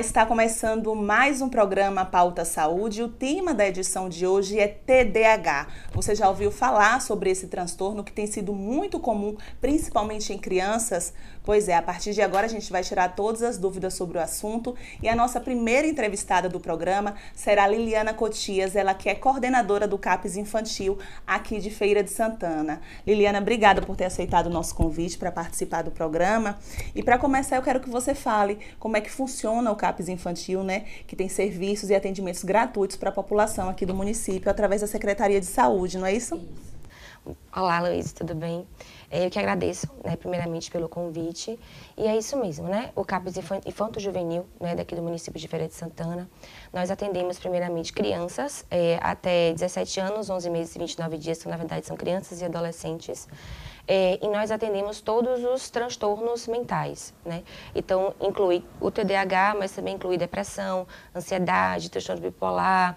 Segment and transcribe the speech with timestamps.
[0.00, 3.02] Está começando mais um programa Pauta Saúde.
[3.02, 5.66] O tema da edição de hoje é TDAH.
[5.92, 11.12] Você já ouviu falar sobre esse transtorno que tem sido muito comum, principalmente em crianças?
[11.44, 14.20] Pois é, a partir de agora a gente vai tirar todas as dúvidas sobre o
[14.22, 19.86] assunto e a nossa primeira entrevistada do programa será Liliana Cotias, ela que é coordenadora
[19.86, 22.80] do CAPES Infantil aqui de Feira de Santana.
[23.06, 26.58] Liliana, obrigada por ter aceitado o nosso convite para participar do programa.
[26.94, 30.62] E para começar, eu quero que você fale como é que funciona o CAPES Infantil,
[30.62, 34.86] né, que tem serviços e atendimentos gratuitos para a população aqui do município através da
[34.86, 36.36] Secretaria de Saúde, não é isso?
[36.36, 36.69] Isso.
[37.54, 38.66] Olá, Luiz, tudo bem?
[39.10, 41.58] É, eu que agradeço, né, primeiramente, pelo convite.
[41.96, 42.90] E é isso mesmo, né?
[42.94, 46.30] O CAPES Infanto Juvenil, né, daqui do município de Feira de Santana,
[46.72, 51.56] nós atendemos, primeiramente, crianças é, até 17 anos, 11 meses e 29 dias, que na
[51.56, 53.28] verdade são crianças e adolescentes.
[53.86, 57.42] É, e nós atendemos todos os transtornos mentais, né?
[57.74, 62.96] Então, inclui o TDAH, mas também inclui depressão, ansiedade, transtorno bipolar,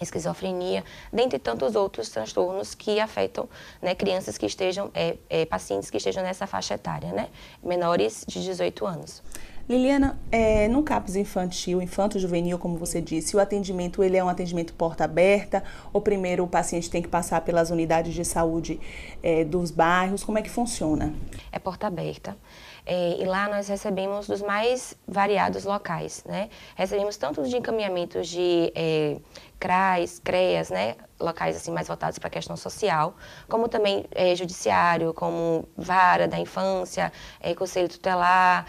[0.00, 3.48] esquizofrenia, dentre tantos outros transtornos que afetam
[3.80, 7.28] né, crianças que estejam, é, é, pacientes que estejam nessa faixa etária, né,
[7.62, 9.22] menores de 18 anos.
[9.66, 14.74] Liliana, é, no CAPS infantil, infanto-juvenil, como você disse, o atendimento ele é um atendimento
[14.74, 18.78] porta aberta, ou primeiro o paciente tem que passar pelas unidades de saúde
[19.22, 21.14] é, dos bairros, como é que funciona?
[21.50, 22.36] É porta aberta.
[22.86, 26.50] É, e lá nós recebemos dos mais variados locais, né?
[26.76, 29.16] Recebemos tanto de encaminhamentos de é,
[29.58, 30.96] CRAs, CREAS, né?
[31.18, 33.16] Locais assim mais voltados para a questão social,
[33.48, 37.10] como também é, judiciário, como vara da infância,
[37.40, 38.66] é, conselho tutelar,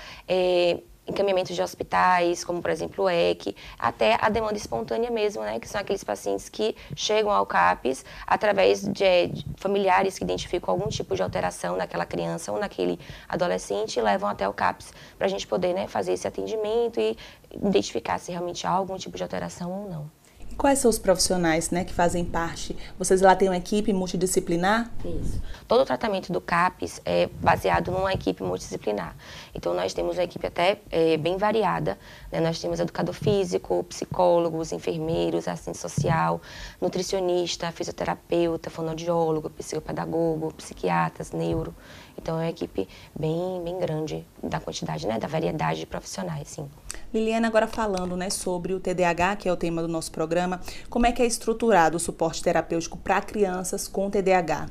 [1.05, 5.59] é, encaminhamentos de hospitais, como por exemplo o EC, até a demanda espontânea mesmo, né,
[5.59, 10.87] que são aqueles pacientes que chegam ao CAPES através de, de familiares que identificam algum
[10.87, 15.29] tipo de alteração naquela criança ou naquele adolescente e levam até o CAPES para a
[15.29, 17.17] gente poder né, fazer esse atendimento e
[17.53, 20.24] identificar se realmente há algum tipo de alteração ou não.
[20.57, 22.75] Quais são os profissionais né, que fazem parte?
[22.97, 24.89] Vocês lá têm uma equipe multidisciplinar?
[25.03, 25.41] Isso.
[25.67, 29.15] Todo o tratamento do CAPES é baseado numa equipe multidisciplinar.
[29.53, 31.97] Então, nós temos uma equipe até é, bem variada.
[32.31, 32.39] Né?
[32.39, 36.41] Nós temos educador físico, psicólogos, enfermeiros, assistente social,
[36.79, 41.75] nutricionista, fisioterapeuta, fonoaudiólogo, psicopedagogo, psiquiatras, neuro.
[42.17, 42.87] Então, é uma equipe
[43.17, 46.69] bem, bem grande da quantidade, né, da variedade de profissionais, sim.
[47.13, 51.05] Liliana, agora falando né, sobre o TDAH, que é o tema do nosso programa, como
[51.05, 54.69] é que é estruturado o suporte terapêutico para crianças com TDAH?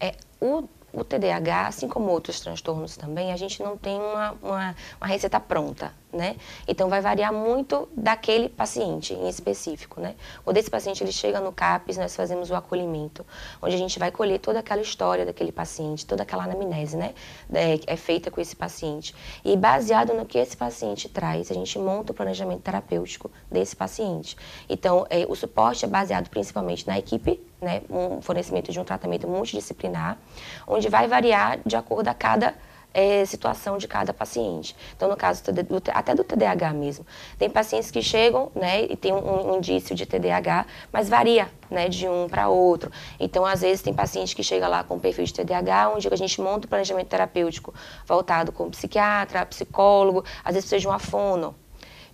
[0.00, 4.76] É, o o TDAH, assim como outros transtornos também, a gente não tem uma, uma,
[5.00, 6.36] uma, receita pronta, né?
[6.66, 10.14] Então, vai variar muito daquele paciente em específico, né?
[10.44, 13.24] Quando esse paciente ele chega no CAPES, nós fazemos o acolhimento,
[13.60, 17.14] onde a gente vai colher toda aquela história daquele paciente, toda aquela anamnese, né?
[17.52, 19.14] É, é feita com esse paciente.
[19.44, 24.36] E baseado no que esse paciente traz, a gente monta o planejamento terapêutico desse paciente.
[24.68, 29.26] Então, é, o suporte é baseado principalmente na equipe né, um fornecimento de um tratamento
[29.26, 30.18] multidisciplinar,
[30.66, 32.54] onde vai variar de acordo a cada
[32.98, 34.74] é, situação de cada paciente.
[34.96, 37.06] Então, no caso do, até do TDAH mesmo,
[37.38, 41.88] tem pacientes que chegam né, e tem um, um indício de TDAH, mas varia né,
[41.88, 42.90] de um para outro.
[43.20, 46.40] Então, às vezes, tem paciente que chega lá com perfil de TDAH, onde a gente
[46.40, 47.72] monta o planejamento terapêutico
[48.04, 51.54] voltado com psiquiatra, psicólogo, às vezes precisa de uma fono,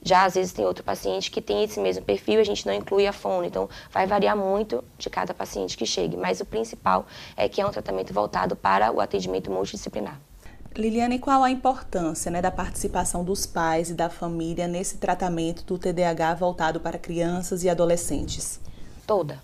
[0.03, 3.06] já às vezes tem outro paciente que tem esse mesmo perfil a gente não inclui
[3.06, 3.47] a fono.
[3.47, 7.66] Então vai variar muito de cada paciente que chegue, mas o principal é que é
[7.66, 10.21] um tratamento voltado para o atendimento multidisciplinar.
[10.76, 15.78] Liliane, qual a importância né, da participação dos pais e da família nesse tratamento do
[15.78, 18.58] TDAH voltado para crianças e adolescentes?
[19.06, 19.38] Toda,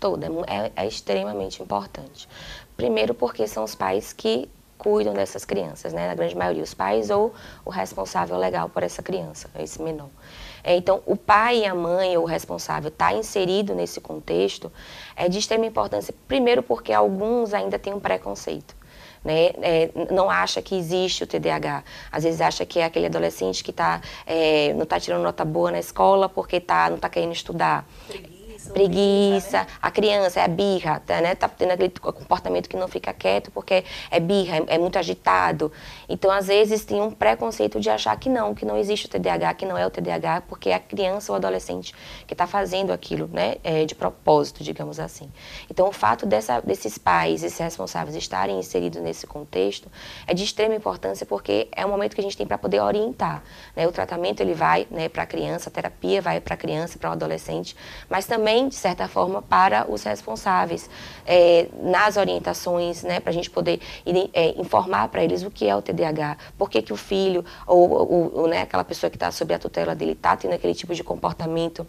[0.00, 0.26] toda.
[0.48, 2.28] É, é extremamente importante.
[2.76, 6.08] Primeiro porque são os pais que cuidam dessas crianças, né?
[6.08, 7.32] Na grande maioria, os pais ou
[7.64, 10.08] o responsável legal por essa criança, esse menor.
[10.64, 14.72] É, então, o pai e a mãe ou o responsável estar tá inserido nesse contexto
[15.14, 18.74] é de extrema importância, primeiro porque alguns ainda têm um preconceito.
[19.24, 19.50] Né?
[19.62, 21.84] É, não acha que existe o TDAH.
[22.10, 25.70] Às vezes acha que é aquele adolescente que tá, é, não está tirando nota boa
[25.70, 28.35] na escola porque tá, não está querendo estudar preguiça,
[28.68, 29.66] né?
[29.80, 31.34] a criança é a birra, tá, né?
[31.34, 35.72] Tá tendo aquele comportamento que não fica quieto porque é birra, é, é, muito agitado.
[36.08, 39.54] Então, às vezes, tem um preconceito de achar que não, que não existe o TDAH,
[39.54, 41.94] que não é o TDAH, porque é a criança ou adolescente
[42.26, 43.56] que está fazendo aquilo, né?
[43.62, 45.30] É, de propósito, digamos assim.
[45.70, 49.90] Então, o fato dessa, desses pais, esses responsáveis estarem inseridos nesse contexto
[50.26, 53.42] é de extrema importância porque é o momento que a gente tem para poder orientar.
[53.74, 53.86] Né?
[53.86, 57.10] O tratamento ele vai né, para a criança, a terapia vai para a criança, para
[57.10, 57.76] o adolescente,
[58.08, 60.88] mas também também, de certa forma, para os responsáveis,
[61.26, 63.80] é, nas orientações, né, para a gente poder
[64.32, 67.90] é, informar para eles o que é o TDAH, por que, que o filho ou,
[67.90, 70.94] ou, ou né, aquela pessoa que está sob a tutela dele está tendo aquele tipo
[70.94, 71.86] de comportamento.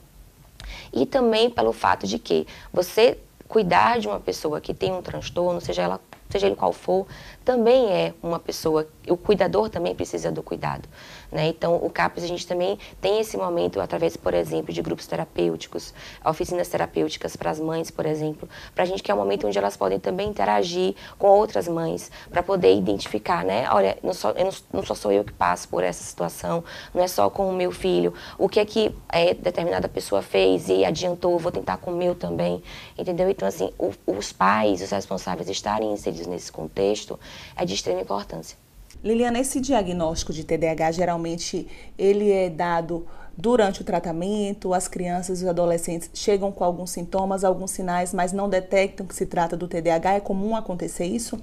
[0.92, 3.18] E também pelo fato de que você
[3.48, 7.08] cuidar de uma pessoa que tem um transtorno, seja ela seja ele qual for,
[7.46, 10.88] também é uma pessoa, o cuidador também precisa do cuidado.
[11.32, 11.48] Né?
[11.48, 15.94] Então, o CAPES, a gente também tem esse momento, através, por exemplo, de grupos terapêuticos,
[16.26, 19.58] oficinas terapêuticas para as mães, por exemplo, para a gente que é um momento onde
[19.58, 23.70] elas podem também interagir com outras mães, para poder identificar, né?
[23.72, 26.64] Olha, não só, não, não só sou eu que passo por essa situação,
[26.94, 30.70] não é só com o meu filho, o que é que é, determinada pessoa fez
[30.70, 32.64] e adiantou, vou tentar com o meu também,
[32.98, 33.30] entendeu?
[33.30, 37.20] Então, assim, o, os pais, os responsáveis estarem inseridos nesse contexto,
[37.56, 38.67] é de extrema importância.
[39.04, 41.68] Liliana, esse diagnóstico de TDAH geralmente
[41.98, 43.08] ele é dado
[43.38, 48.34] durante o tratamento, as crianças e os adolescentes chegam com alguns sintomas, alguns sinais, mas
[48.34, 50.16] não detectam que se trata do TDAH.
[50.16, 51.40] É comum acontecer isso?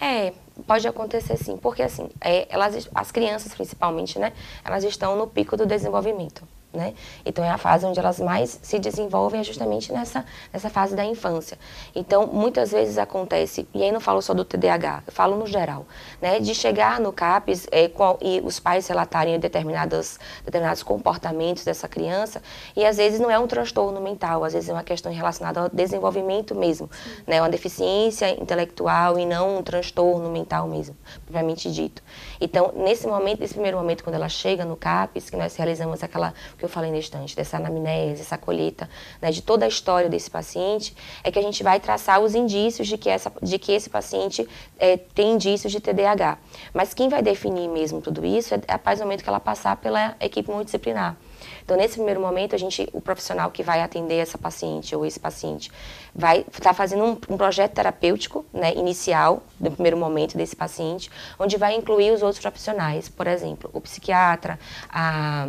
[0.00, 0.32] É,
[0.66, 4.32] pode acontecer sim, porque assim, é, elas, as crianças principalmente, né,
[4.64, 6.42] elas estão no pico do desenvolvimento.
[6.76, 6.92] Né?
[7.24, 11.02] Então é a fase onde elas mais se desenvolvem é justamente nessa, nessa fase da
[11.06, 11.58] infância.
[11.94, 15.86] Então muitas vezes acontece, e aí não falo só do TDAH, eu falo no geral,
[16.20, 16.38] né?
[16.38, 17.90] de chegar no CAPES é,
[18.20, 22.42] e os pais relatarem determinados, determinados comportamentos dessa criança
[22.76, 25.68] e às vezes não é um transtorno mental, às vezes é uma questão relacionada ao
[25.70, 26.90] desenvolvimento mesmo,
[27.26, 27.40] né?
[27.40, 30.94] uma deficiência intelectual e não um transtorno mental mesmo,
[31.24, 32.02] propriamente dito.
[32.38, 36.34] Então nesse momento, nesse primeiro momento quando ela chega no CAPES, que nós realizamos aquela
[36.58, 38.88] que eu falei neste instante, dessa anamnese, essa colheita,
[39.20, 42.86] né, de toda a história desse paciente, é que a gente vai traçar os indícios
[42.86, 44.46] de que, essa, de que esse paciente
[44.78, 46.38] é, tem indícios de TDAH.
[46.74, 49.76] Mas quem vai definir mesmo tudo isso é a partir do momento que ela passar
[49.76, 51.16] pela equipe multidisciplinar.
[51.64, 55.18] Então, nesse primeiro momento, a gente, o profissional que vai atender essa paciente ou esse
[55.18, 55.70] paciente
[56.14, 61.10] vai estar tá fazendo um, um, projeto terapêutico né, inicial, do primeiro momento desse paciente,
[61.38, 64.58] onde vai incluir os outros profissionais, por exemplo, o psiquiatra,
[64.88, 65.48] a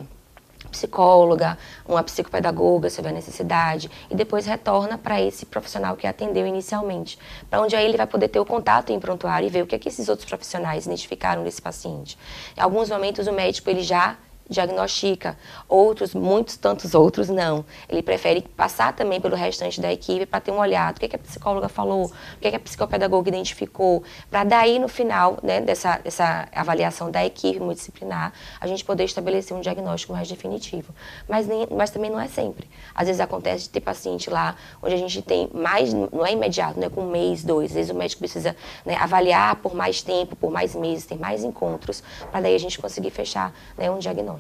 [0.71, 1.57] psicóloga,
[1.88, 7.18] uma psicopedagoga, se houver necessidade, e depois retorna para esse profissional que atendeu inicialmente,
[7.50, 9.75] para onde aí ele vai poder ter o contato em prontuário e ver o que,
[9.75, 12.18] é que esses outros profissionais identificaram desse paciente.
[12.56, 14.18] Em alguns momentos o médico ele já
[14.49, 15.38] diagnostica.
[15.67, 17.65] Outros, muitos tantos outros, não.
[17.88, 20.97] Ele prefere passar também pelo restante da equipe para ter um olhado.
[20.97, 22.05] O que, é que a psicóloga falou?
[22.05, 24.03] O que, é que a psicopedagoga identificou?
[24.29, 29.55] Para daí, no final né, dessa, dessa avaliação da equipe multidisciplinar, a gente poder estabelecer
[29.55, 30.94] um diagnóstico mais definitivo.
[31.27, 32.69] Mas, nem, mas também não é sempre.
[32.95, 36.79] Às vezes acontece de ter paciente lá onde a gente tem mais, não é imediato,
[36.79, 37.71] né, com um mês, dois.
[37.71, 38.55] Às vezes o médico precisa
[38.85, 42.79] né, avaliar por mais tempo, por mais meses, ter mais encontros, para daí a gente
[42.79, 44.37] conseguir fechar né, um diagnóstico.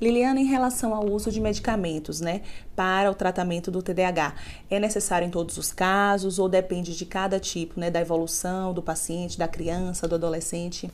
[0.00, 2.42] Liliana, em relação ao uso de medicamentos, né,
[2.74, 4.34] para o tratamento do TDAH,
[4.70, 8.82] é necessário em todos os casos ou depende de cada tipo, né, da evolução do
[8.82, 10.90] paciente, da criança, do adolescente?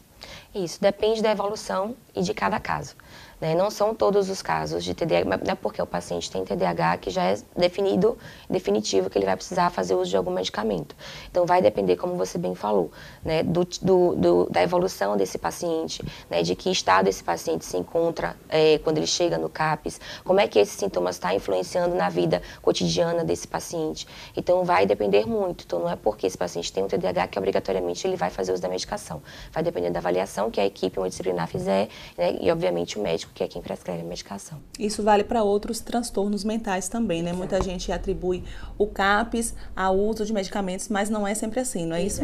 [0.55, 2.95] Isso, depende da evolução e de cada caso.
[3.43, 3.57] Né?
[3.57, 6.99] Não são todos os casos de TDAH, mas não é porque o paciente tem TDAH
[6.99, 8.17] que já é definido,
[8.49, 10.95] definitivo, que ele vai precisar fazer uso de algum medicamento.
[11.29, 12.93] Então, vai depender, como você bem falou,
[13.25, 13.43] né?
[13.43, 16.45] do, do, do da evolução desse paciente, né?
[16.45, 20.47] de que estado esse paciente se encontra é, quando ele chega no CAPES, como é
[20.47, 24.07] que esses sintomas estão tá influenciando na vida cotidiana desse paciente.
[24.37, 25.65] Então, vai depender muito.
[25.65, 28.63] Então, não é porque esse paciente tem um TDAH que obrigatoriamente ele vai fazer uso
[28.63, 29.21] da medicação.
[29.51, 32.39] Vai depender da avaliação que a equipe multidisciplinar fizer né?
[32.41, 34.61] e, obviamente, o médico que é quem prescreve a medicação.
[34.79, 37.33] Isso vale para outros transtornos mentais também, né?
[37.33, 38.45] Muita gente atribui
[38.77, 42.23] o CAPES ao uso de medicamentos, mas não é sempre assim, não é isso?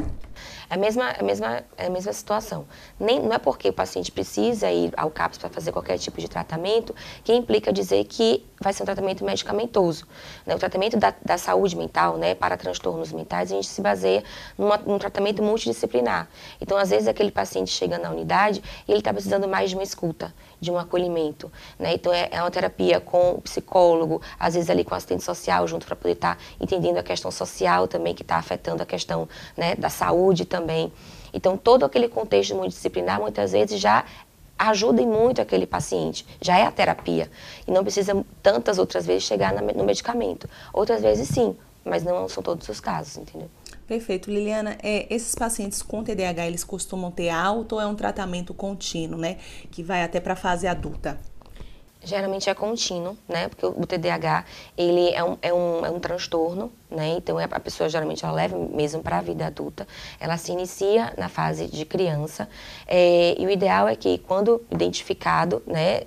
[0.71, 2.67] É a mesma, é a mesma, é a mesma situação.
[2.99, 6.29] Nem, não é porque o paciente precisa ir ao CAPES para fazer qualquer tipo de
[6.29, 10.07] tratamento que implica dizer que vai ser um tratamento medicamentoso.
[10.45, 10.55] Né?
[10.55, 14.25] O tratamento da, da, saúde mental, né, para transtornos mentais, a gente se baseia
[14.57, 16.29] numa, num tratamento multidisciplinar.
[16.61, 19.83] Então, às vezes, aquele paciente chega na unidade e ele está precisando mais de uma
[19.83, 21.51] escuta, de um acolhimento.
[21.79, 21.95] Né?
[21.95, 25.87] Então, é, é, uma terapia com o psicólogo, às vezes ali com assistente social junto
[25.87, 29.75] para poder estar tá entendendo a questão social também que está afetando a questão né,
[29.77, 30.93] da saúde também.
[31.33, 34.05] Então, todo aquele contexto multidisciplinar, muitas vezes, já
[34.59, 37.31] ajuda muito aquele paciente, já é a terapia.
[37.67, 40.49] E não precisa tantas outras vezes chegar no medicamento.
[40.73, 43.49] Outras vezes sim, mas não são todos os casos, entendeu?
[43.89, 44.31] Perfeito.
[44.31, 49.19] Liliana, é, esses pacientes com TDAH, eles costumam ter alto ou é um tratamento contínuo,
[49.19, 49.39] né?
[49.71, 51.19] Que vai até para a fase adulta?
[52.09, 53.49] Geralmente é contínuo, né?
[53.49, 54.47] Porque o TDAH,
[54.79, 57.17] ele é um, é um, é um transtorno, né?
[57.19, 59.87] Então, é, a pessoa geralmente ela leva mesmo para a vida adulta.
[60.19, 62.49] Ela se inicia na fase de criança.
[62.87, 66.05] É, e o ideal é que, quando identificado, né?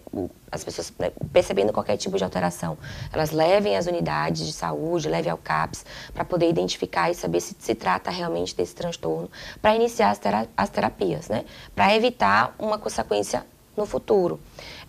[0.51, 2.79] As pessoas né, percebendo qualquer tipo de alteração,
[3.13, 7.55] elas levem as unidades de saúde, levem ao CAPS, para poder identificar e saber se
[7.58, 9.29] se trata realmente desse transtorno,
[9.62, 11.46] para iniciar as, tera as terapias, né?
[11.75, 14.40] Para evitar uma consequência no futuro.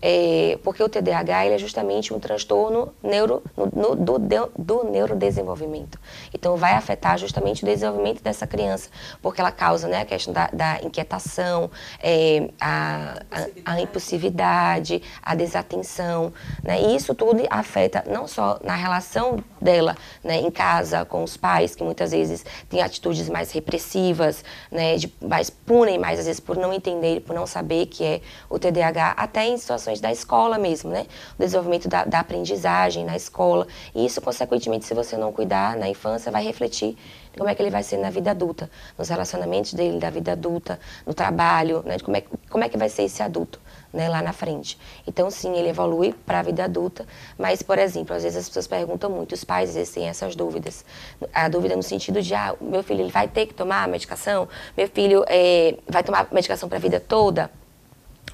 [0.05, 4.19] É, porque o TDAH ele é justamente um transtorno neuro, no, no, do,
[4.59, 5.97] do neurodesenvolvimento.
[6.35, 8.91] Então, vai afetar justamente o desenvolvimento dessa criança,
[9.23, 11.71] porque ela causa né, a questão da, da inquietação,
[12.03, 16.33] é, a, a, a, impulsividade, a desatenção.
[16.65, 16.83] Né?
[16.83, 21.77] E isso tudo afeta não só na relação dela né, em casa, com os pais,
[21.77, 26.57] que muitas vezes têm atitudes mais repressivas, né, de, mais punem mais, às vezes, por
[26.57, 28.21] não entender, por não saber que é
[28.51, 28.72] o TDAH,
[29.17, 31.07] até em situações da escola mesmo, né?
[31.39, 33.67] O desenvolvimento da, da aprendizagem na escola.
[33.95, 36.97] E isso, consequentemente, se você não cuidar na infância, vai refletir
[37.37, 40.79] como é que ele vai ser na vida adulta, nos relacionamentos dele da vida adulta,
[41.07, 41.99] no trabalho, né?
[41.99, 43.61] Como é, como é que vai ser esse adulto.
[43.93, 44.79] Né, lá na frente.
[45.07, 48.67] Então, sim, ele evolui para a vida adulta, mas, por exemplo, às vezes as pessoas
[48.67, 50.83] perguntam muito, os pais às vezes têm essas dúvidas.
[51.31, 54.49] A dúvida no sentido de, ah, meu filho ele vai ter que tomar medicação?
[54.75, 57.51] Meu filho é, vai tomar medicação para a vida toda?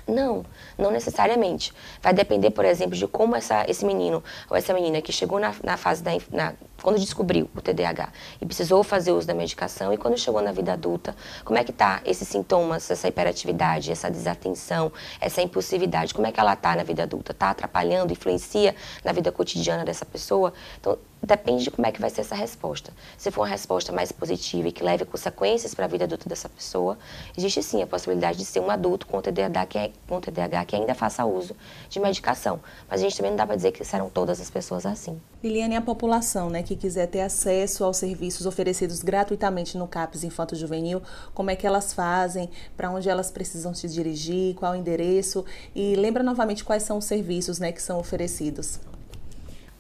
[0.08, 0.42] Não,
[0.78, 1.72] não necessariamente.
[2.02, 5.54] Vai depender, por exemplo, de como essa, esse menino ou essa menina que chegou na,
[5.62, 6.12] na fase da.
[6.32, 8.10] Na, quando descobriu o TDAH
[8.40, 11.72] e precisou fazer uso da medicação, e quando chegou na vida adulta, como é que
[11.72, 16.84] tá esses sintomas, essa hiperatividade, essa desatenção, essa impulsividade, como é que ela tá na
[16.84, 17.34] vida adulta?
[17.34, 18.74] Tá atrapalhando, influencia
[19.04, 20.54] na vida cotidiana dessa pessoa?
[20.80, 22.92] Então, depende de como é que vai ser essa resposta.
[23.16, 26.48] Se for uma resposta mais positiva e que leve consequências para a vida adulta dessa
[26.48, 26.98] pessoa,
[27.36, 30.76] existe sim a possibilidade de ser um adulto com TDAH que, é, com TDAH que
[30.76, 31.56] ainda faça uso
[31.88, 32.60] de medicação.
[32.88, 35.20] Mas a gente também não dá para dizer que serão todas as pessoas assim.
[35.42, 40.56] Liliane, a população né, que quiser ter acesso aos serviços oferecidos gratuitamente no CAPS Infanto
[40.56, 41.00] Juvenil,
[41.32, 45.44] como é que elas fazem, para onde elas precisam se dirigir, qual o endereço
[45.74, 48.80] e lembra novamente quais são os serviços né, que são oferecidos.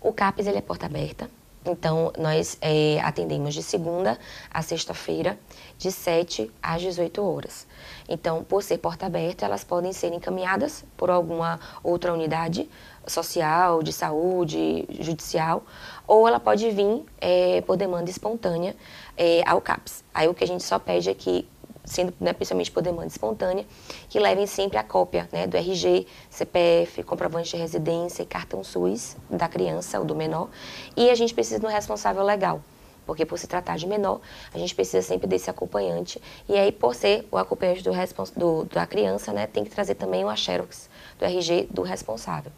[0.00, 1.28] O CAPES ele é porta aberta,
[1.64, 4.18] então nós é, atendemos de segunda
[4.50, 5.38] a sexta-feira,
[5.76, 7.66] de 7 às 18 horas.
[8.08, 12.68] Então, por ser porta aberta, elas podem ser encaminhadas por alguma outra unidade
[13.06, 15.64] social, de saúde, judicial,
[16.06, 18.76] ou ela pode vir é, por demanda espontânea
[19.16, 20.04] é, ao CAPS.
[20.14, 21.48] Aí o que a gente só pede é que
[21.88, 23.64] sendo né, principalmente por demanda espontânea,
[24.08, 29.16] que levem sempre a cópia né, do RG, CPF, comprovante de residência e cartão SUS
[29.28, 30.48] da criança ou do menor.
[30.96, 32.62] E a gente precisa de um responsável legal,
[33.06, 34.20] porque por se tratar de menor,
[34.52, 36.20] a gente precisa sempre desse acompanhante.
[36.48, 37.90] E aí, por ser o acompanhante do,
[38.36, 42.52] do da criança, né, tem que trazer também uma xerox do RG do responsável.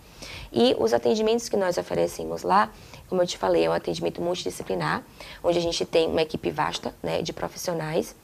[0.53, 2.73] E os atendimentos que nós oferecemos lá,
[3.09, 5.05] como eu te falei, é um atendimento multidisciplinar,
[5.43, 8.15] onde a gente tem uma equipe vasta né, de profissionais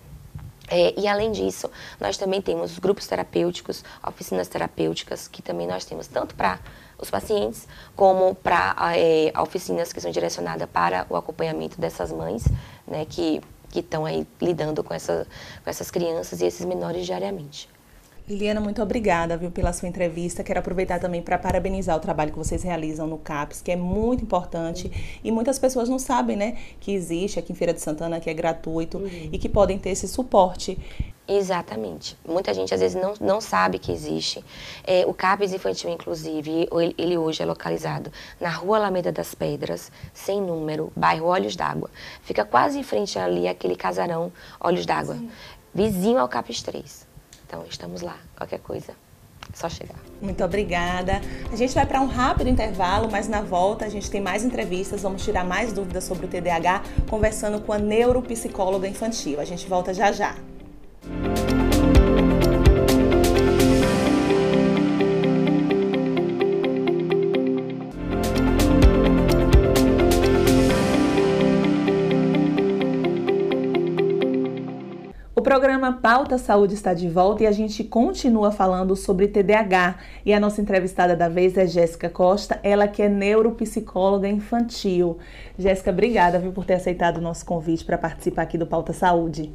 [0.68, 1.70] é, e além disso,
[2.00, 6.58] nós também temos grupos terapêuticos, oficinas terapêuticas, que também nós temos tanto para
[6.98, 12.44] os pacientes, como para é, oficinas que são direcionadas para o acompanhamento dessas mães,
[12.86, 13.40] né, que
[13.74, 15.26] estão aí lidando com, essa,
[15.62, 17.68] com essas crianças e esses menores diariamente.
[18.28, 20.42] Liliana, muito obrigada viu, pela sua entrevista.
[20.42, 24.24] Quero aproveitar também para parabenizar o trabalho que vocês realizam no CAPS, que é muito
[24.24, 24.90] importante
[25.22, 28.34] e muitas pessoas não sabem né, que existe aqui em Feira de Santana, que é
[28.34, 29.28] gratuito uhum.
[29.30, 30.76] e que podem ter esse suporte.
[31.28, 32.16] Exatamente.
[32.26, 34.44] Muita gente às vezes não, não sabe que existe.
[34.84, 39.90] É, o CAPES Infantil, inclusive, ele, ele, hoje é localizado na Rua Alameda das Pedras,
[40.12, 41.90] sem número, bairro Olhos d'Água.
[42.22, 45.16] Fica quase em frente ali aquele casarão Olhos d'Água,
[45.72, 47.15] vizinho ao CAPES 3.
[47.46, 48.18] Então, estamos lá.
[48.36, 48.92] Qualquer coisa,
[49.54, 49.98] só chegar.
[50.20, 51.20] Muito obrigada.
[51.50, 55.02] A gente vai para um rápido intervalo, mas na volta a gente tem mais entrevistas,
[55.02, 59.40] vamos tirar mais dúvidas sobre o TDAH, conversando com a neuropsicóloga infantil.
[59.40, 60.34] A gente volta já já.
[75.46, 79.96] Programa Pauta Saúde está de volta e a gente continua falando sobre TDAH.
[80.24, 85.18] E a nossa entrevistada da vez é Jéssica Costa, ela que é neuropsicóloga infantil.
[85.56, 89.52] Jéssica, obrigada viu, por ter aceitado o nosso convite para participar aqui do Pauta Saúde.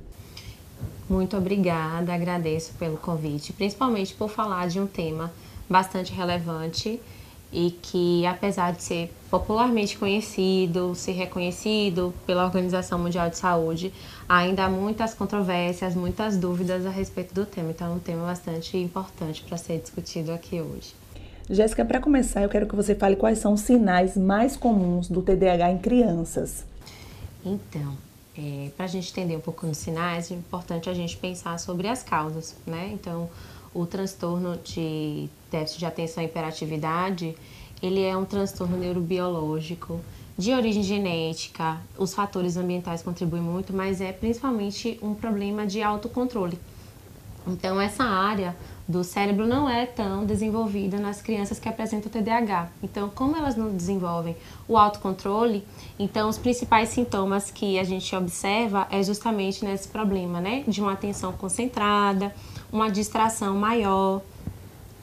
[1.10, 5.30] Muito obrigada, agradeço pelo convite, principalmente por falar de um tema
[5.70, 7.02] bastante relevante
[7.51, 13.93] e que, apesar de ser popularmente conhecido, ser reconhecido pela Organização Mundial de Saúde,
[14.27, 17.72] ainda há muitas controvérsias, muitas dúvidas a respeito do tema.
[17.72, 20.93] Então, é um tema bastante importante para ser discutido aqui hoje.
[21.50, 25.22] Jéssica, para começar, eu quero que você fale quais são os sinais mais comuns do
[25.22, 26.65] TDAH em crianças.
[27.43, 27.98] Então,
[28.38, 31.88] é, para a gente entender um pouco dos sinais, é importante a gente pensar sobre
[31.88, 32.91] as causas, né?
[32.93, 33.29] Então,
[33.74, 37.36] o transtorno de déficit de atenção e hiperatividade,
[37.82, 40.00] ele é um transtorno neurobiológico
[40.38, 46.58] de origem genética, os fatores ambientais contribuem muito, mas é principalmente um problema de autocontrole.
[47.48, 48.56] Então, essa área
[48.88, 52.70] do cérebro não é tão desenvolvida nas crianças que apresentam TDAH.
[52.84, 54.36] Então, como elas não desenvolvem
[54.68, 55.66] o autocontrole,
[55.98, 60.94] então os principais sintomas que a gente observa é justamente nesse problema, né, de uma
[60.94, 62.34] atenção concentrada,
[62.72, 64.22] uma distração maior,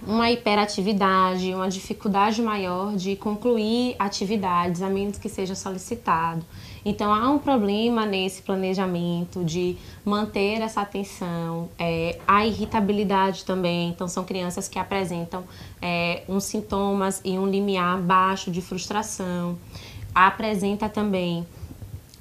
[0.07, 6.45] uma hiperatividade, uma dificuldade maior de concluir atividades, a menos que seja solicitado.
[6.85, 13.91] Então, há um problema nesse planejamento de manter essa atenção, é, a irritabilidade também.
[13.91, 15.45] Então, são crianças que apresentam
[15.83, 19.59] é, uns sintomas e um limiar baixo de frustração.
[20.15, 21.47] Apresenta também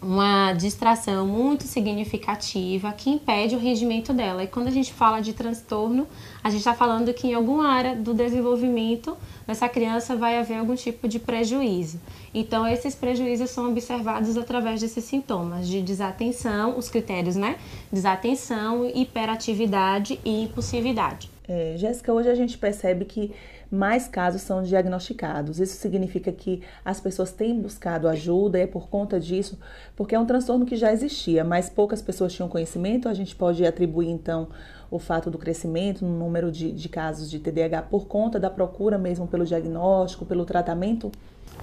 [0.01, 4.43] uma distração muito significativa que impede o rendimento dela.
[4.43, 6.07] E quando a gente fala de transtorno,
[6.43, 10.75] a gente está falando que em alguma área do desenvolvimento dessa criança vai haver algum
[10.75, 11.99] tipo de prejuízo.
[12.33, 17.57] Então, esses prejuízos são observados através desses sintomas de desatenção, os critérios, né?
[17.91, 21.29] Desatenção, hiperatividade e impulsividade.
[21.47, 23.31] É, Jéssica, hoje a gente percebe que
[23.71, 25.59] mais casos são diagnosticados.
[25.59, 29.57] Isso significa que as pessoas têm buscado ajuda, é por conta disso,
[29.95, 33.09] porque é um transtorno que já existia, mas poucas pessoas tinham conhecimento.
[33.09, 34.47] A gente pode atribuir, então,
[34.89, 38.97] o fato do crescimento no número de, de casos de TDAH por conta da procura
[38.97, 41.11] mesmo pelo diagnóstico, pelo tratamento?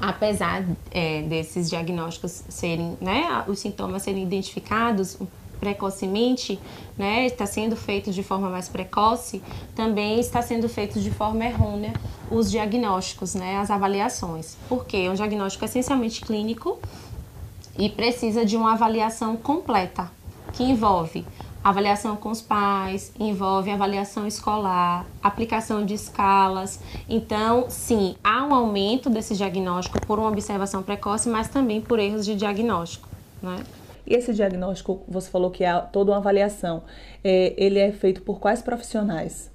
[0.00, 5.18] Apesar é, desses diagnósticos serem, né, os sintomas serem identificados,
[5.64, 6.60] precocemente,
[6.96, 9.42] né, está sendo feito de forma mais precoce,
[9.74, 11.94] também está sendo feito de forma errônea
[12.30, 14.58] os diagnósticos, né, as avaliações.
[14.68, 16.78] Porque é um diagnóstico essencialmente clínico
[17.78, 20.12] e precisa de uma avaliação completa,
[20.52, 21.24] que envolve
[21.64, 26.78] avaliação com os pais, envolve avaliação escolar, aplicação de escalas.
[27.08, 32.26] Então, sim, há um aumento desse diagnóstico por uma observação precoce, mas também por erros
[32.26, 33.08] de diagnóstico.
[33.42, 33.64] Né?
[34.06, 36.84] E esse diagnóstico, você falou que é toda uma avaliação,
[37.22, 39.50] é, ele é feito por quais profissionais?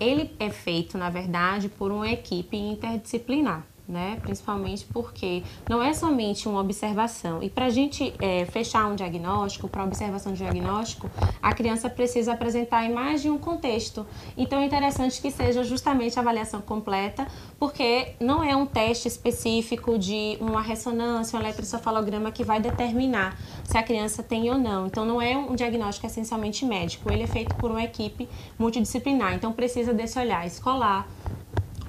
[0.00, 4.18] Ele é feito, na verdade, por uma equipe interdisciplinar né?
[4.20, 7.42] Principalmente porque não é somente uma observação.
[7.42, 12.32] E para a gente é, fechar um diagnóstico, para observação de diagnóstico, a criança precisa
[12.32, 14.06] apresentar em mais de um contexto.
[14.36, 17.26] Então é interessante que seja justamente a avaliação completa,
[17.58, 23.78] porque não é um teste específico de uma ressonância, um eletrocefalograma que vai determinar se
[23.78, 24.86] a criança tem ou não.
[24.86, 29.34] Então não é um diagnóstico essencialmente médico, ele é feito por uma equipe multidisciplinar.
[29.34, 31.08] Então precisa desse olhar escolar,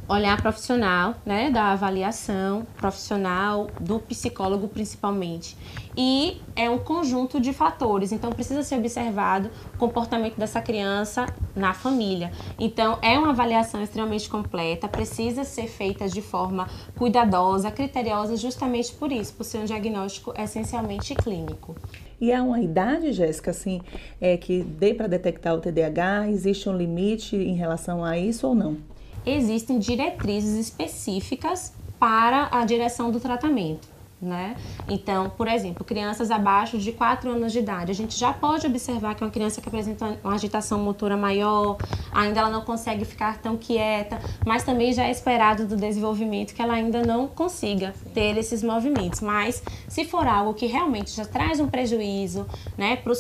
[0.09, 5.55] olhar profissional, né, da avaliação profissional, do psicólogo principalmente.
[5.95, 11.73] E é um conjunto de fatores, então precisa ser observado o comportamento dessa criança na
[11.73, 12.31] família.
[12.57, 16.67] Então é uma avaliação extremamente completa, precisa ser feita de forma
[16.97, 21.75] cuidadosa, criteriosa, justamente por isso, por ser um diagnóstico essencialmente clínico.
[22.19, 23.81] E há uma idade, Jéssica, assim,
[24.19, 26.29] é, que dê para detectar o TDAH?
[26.29, 28.88] Existe um limite em relação a isso ou não?
[29.25, 33.99] Existem diretrizes específicas para a direção do tratamento.
[34.21, 34.57] Né?
[34.89, 39.15] Então, por exemplo, crianças abaixo de 4 anos de idade, a gente já pode observar
[39.15, 41.77] que uma criança que apresenta uma agitação motora maior,
[42.11, 46.61] ainda ela não consegue ficar tão quieta, mas também já é esperado do desenvolvimento que
[46.61, 49.21] ela ainda não consiga ter esses movimentos.
[49.21, 52.45] Mas se for algo que realmente já traz um prejuízo,
[52.77, 53.13] né, para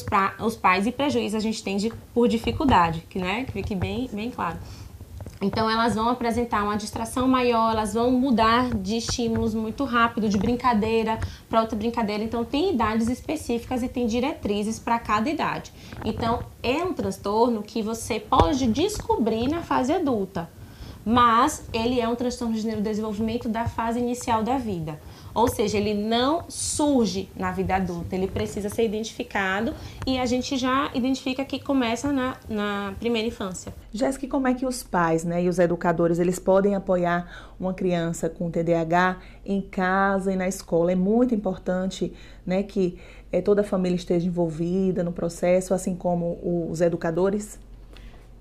[0.45, 4.09] os pais e prejuízo a gente tem de, por dificuldade, que, né, que fique bem,
[4.11, 4.57] bem claro.
[5.41, 10.37] Então elas vão apresentar uma distração maior, elas vão mudar de estímulos muito rápido, de
[10.37, 11.17] brincadeira
[11.49, 12.21] para outra brincadeira.
[12.21, 15.71] Então tem idades específicas e tem diretrizes para cada idade.
[16.03, 20.49] Então é um transtorno que você pode descobrir na fase adulta,
[21.05, 24.99] mas ele é um transtorno de neurodesenvolvimento da fase inicial da vida.
[25.33, 29.73] Ou seja, ele não surge na vida adulta, ele precisa ser identificado
[30.05, 33.73] e a gente já identifica que começa na, na primeira infância.
[33.93, 38.29] Jéssica, como é que os pais né, e os educadores eles podem apoiar uma criança
[38.29, 40.91] com TDAH em casa e na escola?
[40.91, 42.13] É muito importante
[42.45, 42.97] né, que
[43.31, 46.39] é, toda a família esteja envolvida no processo, assim como
[46.69, 47.59] os educadores?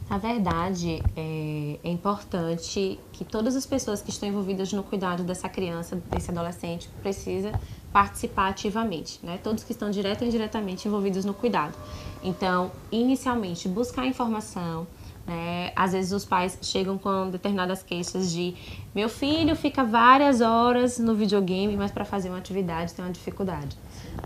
[0.09, 5.51] Na verdade, é, é, importante que todas as pessoas que estão envolvidas no cuidado dessa
[5.51, 7.53] criança, desse adolescente, precisa
[7.92, 9.38] participar ativamente, né?
[9.42, 11.75] Todos que estão direto ou indiretamente envolvidos no cuidado.
[12.23, 14.87] Então, inicialmente, buscar informação,
[15.29, 15.73] Né?
[15.77, 18.57] Às vezes os pais chegam com determinadas queixas de
[18.95, 23.77] meu filho fica várias horas no videogame, mas para fazer uma atividade tem uma dificuldade.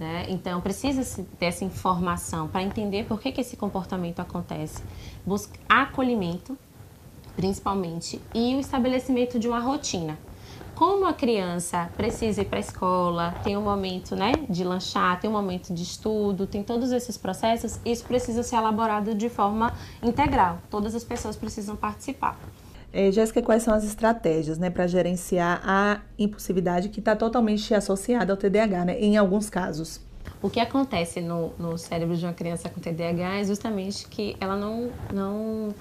[0.00, 0.26] Né?
[0.28, 4.80] Então precisa ter essa informação para entender por que, que esse comportamento acontece.
[5.26, 6.56] Busca acolhimento,
[7.34, 10.16] principalmente, e o estabelecimento de uma rotina
[10.82, 15.30] como a criança precisa ir para a escola, tem um momento né, de lanchar, tem
[15.30, 20.58] um momento de estudo, tem todos esses processos, isso precisa ser elaborado de forma integral.
[20.68, 22.36] Todas as pessoas precisam participar.
[22.92, 28.32] É, Jéssica, quais são as estratégias né, para gerenciar a impulsividade que está totalmente associada
[28.32, 30.00] ao TDAH, né, em alguns casos?
[30.42, 34.56] O que acontece no, no cérebro de uma criança com TDAH é justamente que ela
[34.56, 35.72] não, não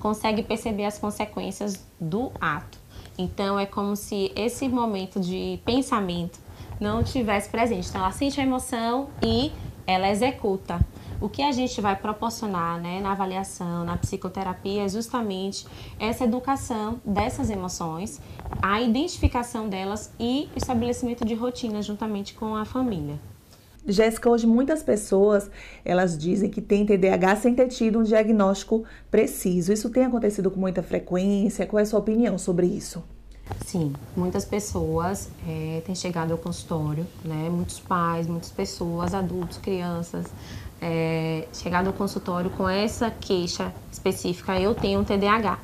[0.00, 2.85] consegue perceber as consequências do ato.
[3.18, 6.38] Então é como se esse momento de pensamento
[6.80, 7.88] não tivesse presente.
[7.88, 9.52] Então ela sente a emoção e
[9.86, 10.80] ela executa.
[11.18, 15.66] O que a gente vai proporcionar né, na avaliação, na psicoterapia, é justamente
[15.98, 18.20] essa educação dessas emoções,
[18.60, 23.18] a identificação delas e o estabelecimento de rotina juntamente com a família.
[23.86, 25.50] Jéssica, hoje muitas pessoas
[25.84, 29.72] elas dizem que têm TDAH sem ter tido um diagnóstico preciso.
[29.72, 31.66] Isso tem acontecido com muita frequência?
[31.66, 33.02] Qual é a sua opinião sobre isso?
[33.64, 37.48] Sim, muitas pessoas é, têm chegado ao consultório, né?
[37.48, 40.26] Muitos pais, muitas pessoas, adultos, crianças,
[40.80, 45.60] é, chegado ao consultório com essa queixa específica, eu tenho um TDAH.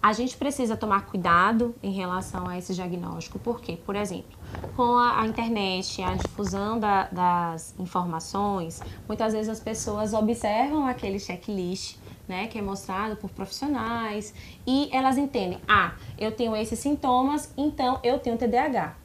[0.00, 4.38] A gente precisa tomar cuidado em relação a esse diagnóstico, porque, por exemplo,
[4.76, 11.18] com a, a internet, a difusão da, das informações, muitas vezes as pessoas observam aquele
[11.18, 11.96] checklist
[12.28, 14.34] né, que é mostrado por profissionais,
[14.66, 19.03] e elas entendem, ah, eu tenho esses sintomas, então eu tenho TDAH.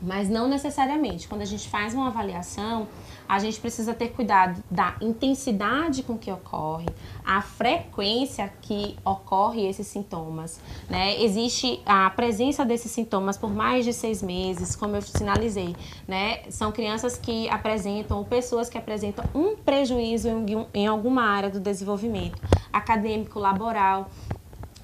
[0.00, 1.26] Mas não necessariamente.
[1.26, 2.86] Quando a gente faz uma avaliação,
[3.28, 6.86] a gente precisa ter cuidado da intensidade com que ocorre,
[7.24, 10.60] a frequência que ocorre esses sintomas.
[10.88, 11.20] Né?
[11.22, 15.76] Existe a presença desses sintomas por mais de seis meses, como eu sinalizei.
[16.06, 16.40] Né?
[16.48, 21.60] São crianças que apresentam, ou pessoas que apresentam um prejuízo em, em alguma área do
[21.60, 22.40] desenvolvimento
[22.72, 24.08] acadêmico, laboral.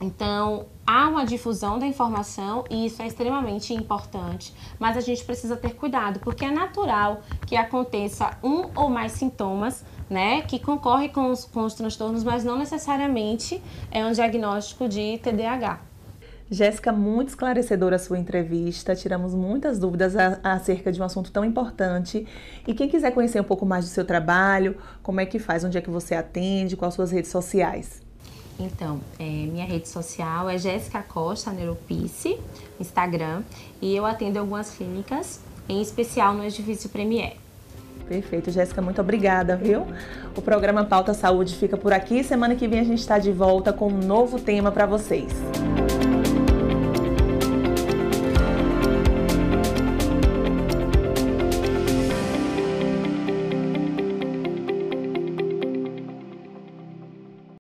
[0.01, 5.57] Então, há uma difusão da informação e isso é extremamente importante, mas a gente precisa
[5.57, 11.31] ter cuidado, porque é natural que aconteça um ou mais sintomas, né, que concorrem com
[11.31, 15.81] os, com os transtornos, mas não necessariamente é um diagnóstico de TDAH.
[16.51, 18.95] Jéssica, muito esclarecedora a sua entrevista.
[18.95, 22.27] Tiramos muitas dúvidas acerca de um assunto tão importante.
[22.67, 25.79] E quem quiser conhecer um pouco mais do seu trabalho, como é que faz, onde
[25.79, 28.04] é que você atende, quais suas redes sociais?
[28.59, 32.39] Então, é, minha rede social é Jéssica Costa Neuropice,
[32.79, 33.43] Instagram,
[33.83, 37.37] e eu atendo algumas clínicas, em especial no edifício Premier.
[38.09, 39.87] Perfeito, Jéssica, muito obrigada, viu?
[40.37, 42.23] O programa Pauta Saúde fica por aqui.
[42.23, 45.33] Semana que vem a gente está de volta com um novo tema para vocês.